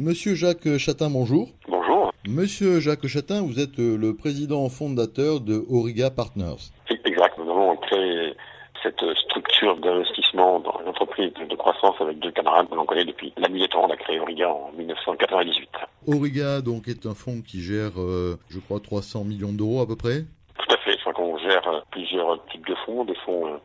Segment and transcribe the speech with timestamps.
[0.00, 1.48] Monsieur Jacques Chatin, bonjour.
[1.66, 2.12] Bonjour.
[2.28, 6.70] Monsieur Jacques Chatin, vous êtes le président fondateur de Auriga Partners.
[7.04, 7.36] Exact.
[7.36, 8.32] Nous avons créé
[8.80, 13.32] cette structure d'investissement dans une entreprise de croissance avec deux camarades que l'on connaît depuis
[13.38, 13.86] la nuit des temps.
[13.88, 15.68] On a créé Auriga en 1998.
[16.06, 19.96] Auriga donc est un fonds qui gère, euh, je crois, 300 millions d'euros à peu
[19.96, 20.20] près.
[20.58, 20.92] Tout à fait.
[20.92, 23.04] Je crois qu'on gère euh, plusieurs types de fonds.
[23.04, 23.56] Des fonds, euh,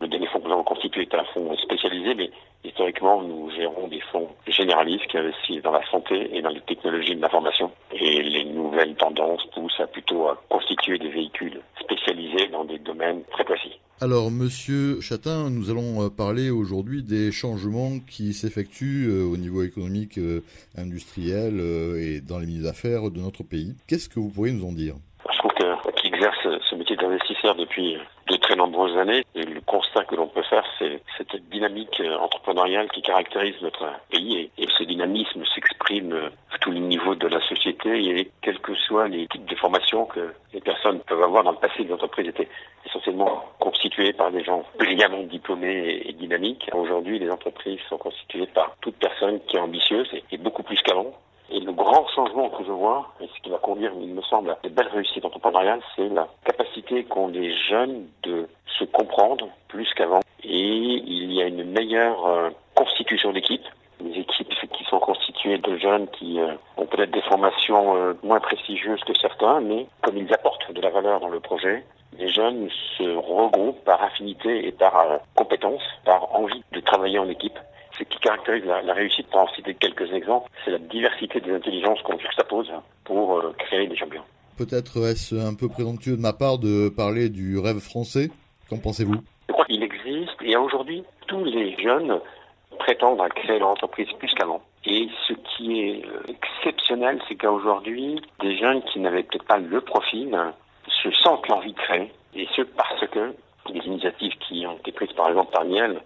[0.00, 2.30] le dernier fonds que nous avons constitué est un fonds spécialisé, mais
[2.64, 7.14] historiquement, nous gérons des fonds généralistes qui investissent dans la santé et dans les technologies
[7.14, 7.70] de l'information.
[7.92, 13.22] Et les nouvelles tendances poussent à plutôt à constituer des véhicules spécialisés dans des domaines
[13.30, 13.78] très précis.
[14.00, 20.18] Alors, Monsieur Chatin, nous allons parler aujourd'hui des changements qui s'effectuent au niveau économique,
[20.78, 21.60] industriel
[21.98, 23.74] et dans les milieux d'affaires de notre pays.
[23.86, 24.94] Qu'est-ce que vous pourriez nous en dire?
[25.30, 27.98] Je trouve que qui exerce ce métier d'investisseur depuis
[28.30, 32.88] de très nombreuses années, et le constat que l'on peut faire, c'est cette dynamique entrepreneuriale
[32.90, 37.90] qui caractérise notre pays, et, ce dynamisme s'exprime à tous les niveaux de la société,
[37.90, 41.58] et quels que soient les types de formations que les personnes peuvent avoir dans le
[41.58, 42.48] passé, les entreprises étaient
[42.86, 46.68] essentiellement constituées par des gens brillamment diplômés et, dynamiques.
[46.72, 51.14] Aujourd'hui, les entreprises sont constituées par toute personne qui est ambitieuse, et beaucoup plus qu'avant.
[51.52, 54.50] Et le grand changement que je vois, et ce qui va conduire, il me semble,
[54.50, 58.39] à de belles réussites entrepreneuriales, c'est la capacité qu'ont les jeunes de
[58.80, 60.20] se comprendre plus qu'avant.
[60.42, 63.64] Et il y a une meilleure euh, constitution d'équipe.
[64.02, 68.40] Les équipes qui sont constituées de jeunes qui euh, ont peut-être des formations euh, moins
[68.40, 71.84] prestigieuses que certains, mais comme ils apportent de la valeur dans le projet,
[72.18, 77.58] les jeunes se regroupent par affinité et par compétence, par envie de travailler en équipe
[77.98, 82.00] ce qui caractérise la, réussite, pour en citer quelques exemples, c'est la diversité des intelligences
[82.00, 82.70] qu'on juxtapose
[83.04, 84.22] pour créer des champions.
[84.56, 88.30] Peut-être est-ce un peu présomptueux de ma part de parler du rêve français
[88.70, 89.16] Qu'en pensez-vous?
[89.48, 92.20] Je existe et aujourd'hui, tous les jeunes
[92.78, 94.62] prétendent à créer leur entreprise plus qu'avant.
[94.84, 99.80] Et ce qui est euh, exceptionnel, c'est qu'aujourd'hui, des jeunes qui n'avaient peut-être pas le
[99.80, 100.38] profil
[101.02, 103.34] se sentent l'envie de créer, et ce parce que
[103.72, 106.00] des initiatives qui ont été prises par exemple par Miel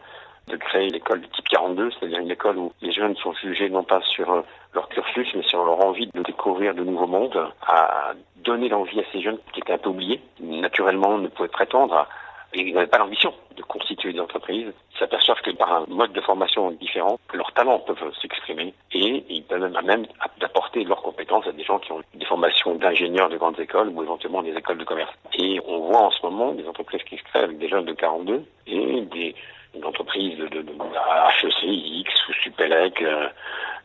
[0.48, 3.84] de créer l'école du type 42, c'est-à-dire une école où les jeunes sont jugés non
[3.84, 4.42] pas sur euh,
[4.74, 9.04] leur cursus, mais sur leur envie de découvrir de nouveaux mondes, à donner l'envie à
[9.12, 12.06] ces jeunes qui étaient un peu oubliés, naturellement ne pouvaient prétendre
[12.54, 14.72] et ils n'avaient pas l'ambition de constituer des entreprises.
[14.98, 19.70] S'aperçoivent que par un mode de formation différent, leurs talents peuvent s'exprimer et ils peuvent
[19.84, 20.06] même
[20.40, 24.02] apporter leurs compétences à des gens qui ont des formations d'ingénieurs de grandes écoles ou
[24.02, 25.12] éventuellement des écoles de commerce.
[25.38, 27.92] Et on voit en ce moment des entreprises qui se créent avec des jeunes de
[27.92, 29.34] 42 et des
[29.74, 33.28] une entreprise de, de, de HEC, X ou Supélec euh,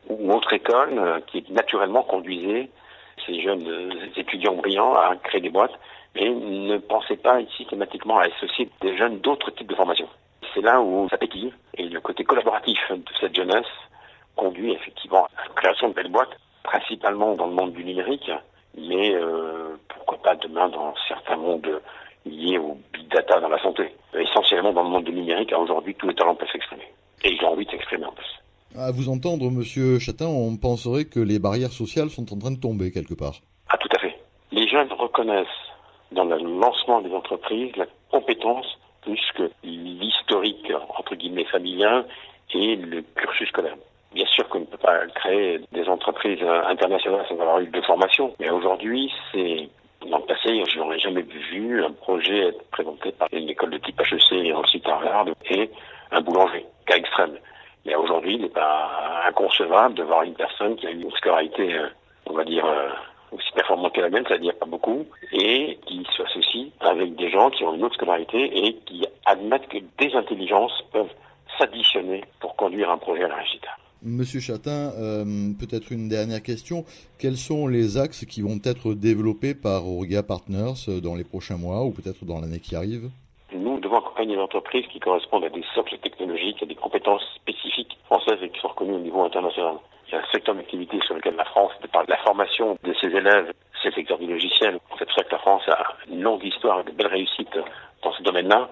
[0.08, 2.70] ou autre école euh, qui naturellement conduisait
[3.26, 5.74] ces jeunes euh, étudiants brillants à créer des boîtes,
[6.16, 10.10] mais ne pensait pas systématiquement à associer des jeunes d'autres types de formations.
[10.54, 13.66] C'est là où ça pétille et le côté collaboratif de cette jeunesse
[14.36, 18.32] conduit effectivement à la création de belles boîtes, principalement dans le monde du numérique,
[18.78, 21.82] mais euh, pourquoi pas demain dans certains mondes
[22.26, 26.08] liés au big data dans la santé essentiellement dans le monde du numérique, aujourd'hui, tous
[26.08, 26.88] les talents peuvent s'exprimer.
[27.24, 28.26] Et ils ont envie de s'exprimer en plus.
[28.78, 32.60] À vous entendre, Monsieur Chatin, on penserait que les barrières sociales sont en train de
[32.60, 33.36] tomber quelque part.
[33.70, 34.16] Ah, tout à fait.
[34.52, 35.48] Les jeunes reconnaissent
[36.12, 42.06] dans le lancement des entreprises la compétence plus que l'historique, entre guillemets, familial
[42.54, 43.76] et le cursus scolaire.
[44.14, 48.34] Bien sûr qu'on ne peut pas créer des entreprises internationales sans avoir eu de formation,
[48.40, 49.70] mais aujourd'hui, c'est
[50.08, 53.78] dans le passé, je n'aurais jamais vu un projet être présenté par une école de
[53.78, 55.70] type HEC et ensuite Harvard et
[56.12, 57.38] un boulanger, cas extrême.
[57.86, 61.88] Mais aujourd'hui, il n'est pas inconcevable de voir une personne qui a une scolarité, euh,
[62.26, 62.90] on va dire, euh,
[63.32, 67.64] aussi performante que la mienne, c'est-à-dire pas beaucoup, et qui s'associe avec des gens qui
[67.64, 71.14] ont une autre scolarité et qui admettent que des intelligences peuvent
[71.58, 73.66] s'additionner pour conduire un projet à la réussite.
[74.02, 75.26] Monsieur Chatin, euh,
[75.60, 76.86] peut-être une dernière question.
[77.20, 81.58] Quels sont les axes qui vont être développés par Orga Partners euh, dans les prochains
[81.58, 83.10] mois ou peut-être dans l'année qui arrive?
[83.54, 87.98] Nous devons accompagner les entreprises qui correspondent à des socles technologiques, à des compétences spécifiques
[88.06, 89.76] françaises et qui sont reconnues au niveau international.
[90.08, 93.08] Il y a un secteur d'activité sur lequel la France, par la formation de ses
[93.08, 93.52] élèves,
[93.90, 94.80] le secteur du logiciel.
[94.98, 97.58] C'est pour ça que la France a une longue histoire de belles réussites
[98.04, 98.70] dans ce domaine-là.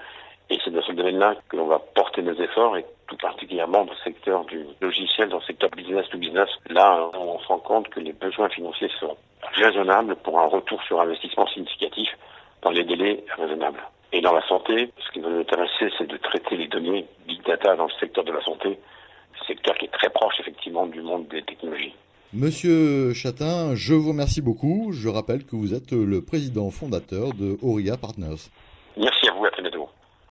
[0.49, 3.91] Et c'est dans ce domaine-là que l'on va porter nos efforts et tout particulièrement dans
[3.91, 6.49] le secteur du logiciel, dans le secteur business to business.
[6.69, 9.17] Là, on se rend compte que les besoins financiers sont
[9.53, 12.09] raisonnables pour un retour sur investissement significatif
[12.61, 13.81] dans les délais raisonnables.
[14.13, 17.43] Et dans la santé, ce qui va nous intéresser, c'est de traiter les données big
[17.43, 18.79] data dans le secteur de la santé,
[19.45, 21.95] secteur qui est très proche effectivement du monde des technologies.
[22.37, 24.91] Monsieur Chatin, je vous remercie beaucoup.
[24.91, 28.51] Je rappelle que vous êtes le président fondateur de Auria Partners.